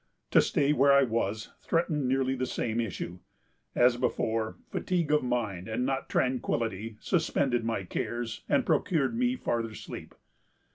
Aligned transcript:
To 0.31 0.41
stay 0.41 0.73
where 0.73 0.91
I 0.91 1.03
was, 1.03 1.49
threatened 1.61 2.07
nearly 2.07 2.33
the 2.33 2.47
same 2.47 2.79
issue. 2.81 3.19
As 3.75 3.97
before, 3.97 4.57
fatigue 4.71 5.11
of 5.11 5.21
mind, 5.21 5.67
and 5.67 5.85
not 5.85 6.09
tranquillity, 6.09 6.97
suspended 6.99 7.63
my 7.63 7.83
cares, 7.83 8.43
and 8.49 8.65
procured 8.65 9.15
me 9.15 9.35
farther 9.35 9.75
sleep. 9.75 10.15